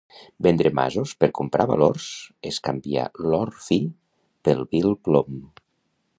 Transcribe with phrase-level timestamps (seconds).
[0.45, 2.07] Vendre masos per comprar valors
[2.53, 3.79] és canviar l'or fi
[4.49, 5.39] pel vil plom.